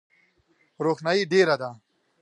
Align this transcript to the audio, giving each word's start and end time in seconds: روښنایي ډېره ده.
روښنایي 0.83 1.23
ډېره 1.31 1.55
ده. 1.61 1.69